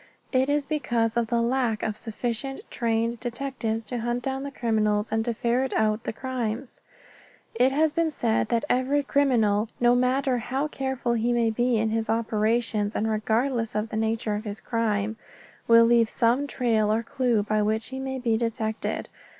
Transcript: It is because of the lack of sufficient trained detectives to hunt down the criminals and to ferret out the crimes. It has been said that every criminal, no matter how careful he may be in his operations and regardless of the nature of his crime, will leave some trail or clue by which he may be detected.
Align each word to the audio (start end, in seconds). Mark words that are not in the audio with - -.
It 0.31 0.49
is 0.49 0.65
because 0.65 1.15
of 1.15 1.27
the 1.27 1.43
lack 1.43 1.83
of 1.83 1.95
sufficient 1.95 2.61
trained 2.71 3.19
detectives 3.19 3.85
to 3.85 3.99
hunt 3.99 4.23
down 4.23 4.41
the 4.41 4.49
criminals 4.49 5.11
and 5.11 5.23
to 5.25 5.33
ferret 5.35 5.73
out 5.73 6.05
the 6.05 6.11
crimes. 6.11 6.81
It 7.53 7.71
has 7.71 7.93
been 7.93 8.09
said 8.09 8.47
that 8.49 8.65
every 8.67 9.03
criminal, 9.03 9.69
no 9.79 9.93
matter 9.93 10.39
how 10.39 10.67
careful 10.67 11.13
he 11.13 11.31
may 11.31 11.51
be 11.51 11.77
in 11.77 11.91
his 11.91 12.09
operations 12.09 12.95
and 12.95 13.07
regardless 13.11 13.75
of 13.75 13.89
the 13.89 13.95
nature 13.95 14.33
of 14.33 14.43
his 14.45 14.59
crime, 14.59 15.17
will 15.67 15.85
leave 15.85 16.09
some 16.09 16.47
trail 16.47 16.91
or 16.91 17.03
clue 17.03 17.43
by 17.43 17.61
which 17.61 17.89
he 17.89 17.99
may 17.99 18.17
be 18.17 18.37
detected. 18.37 19.07